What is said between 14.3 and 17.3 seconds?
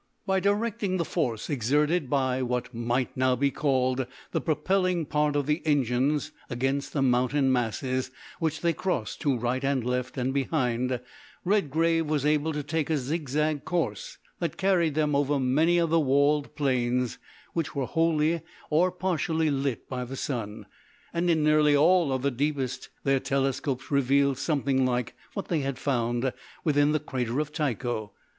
that carried them over many of the walled plains